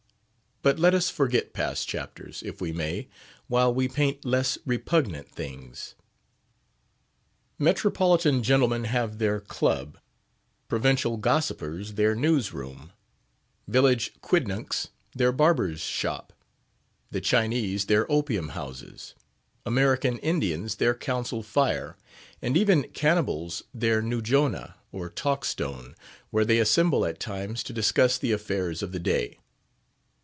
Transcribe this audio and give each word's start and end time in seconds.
But 0.63 0.77
let 0.77 0.93
us 0.93 1.09
forget 1.09 1.53
past 1.53 1.87
chapters, 1.87 2.43
if 2.45 2.61
we 2.61 2.71
may, 2.71 3.07
while 3.47 3.73
we 3.73 3.87
paint 3.87 4.23
less 4.23 4.59
repugnant 4.63 5.27
things. 5.27 5.95
Metropolitan 7.57 8.43
gentlemen 8.43 8.83
have 8.83 9.17
their 9.17 9.39
club; 9.39 9.97
provincial 10.67 11.17
gossipers 11.17 11.93
their 11.93 12.13
news 12.13 12.53
room; 12.53 12.91
village 13.67 14.11
quidnuncs 14.21 14.89
their 15.15 15.31
barber's 15.31 15.81
shop; 15.81 16.31
the 17.09 17.21
Chinese 17.21 17.85
their 17.87 18.05
opium 18.11 18.49
houses; 18.49 19.15
American 19.65 20.19
Indians 20.19 20.75
their 20.75 20.93
council 20.93 21.41
fire; 21.41 21.97
and 22.39 22.55
even 22.55 22.83
cannibals 22.89 23.63
their 23.73 23.99
Noojona, 23.99 24.75
or 24.91 25.09
Talk 25.09 25.43
Stone, 25.43 25.95
where 26.29 26.45
they 26.45 26.59
assemble 26.59 27.03
at 27.03 27.19
times 27.19 27.63
to 27.63 27.73
discuss 27.73 28.19
the 28.19 28.31
affairs 28.31 28.83
of 28.83 28.91
the 28.91 28.99
day. 28.99 29.39